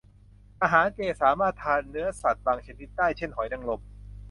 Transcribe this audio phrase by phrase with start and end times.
[0.61, 3.79] อาหารเจ สามารถทานเนื้อสัตว์บางชนิดได้ เช่นหอยนางรม